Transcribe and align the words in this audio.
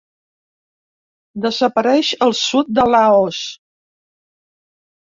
Desapareix 1.43 2.11
el 2.29 2.35
sud 2.41 2.75
de 2.81 2.89
Laos. 2.97 3.45